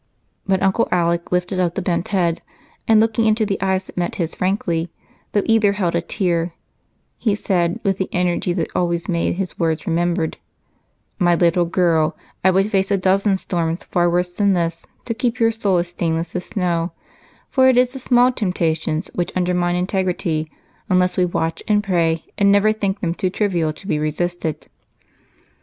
[0.47, 2.41] But Uncle Alec lifted up the bent head
[2.87, 4.89] and, looking into the eyes that met his frankly,
[5.31, 6.53] though either held a tear,
[7.19, 10.39] he said, with the energy that always made his words remembered:
[11.19, 15.39] "My little girl, I would face a dozen storms far worse than this to keep
[15.39, 16.93] your soul as stainless as snow,
[17.51, 20.49] for it is the small temptations which undermine integrity
[20.89, 24.67] unless we watch and pray and never think them too trivial to be resisted."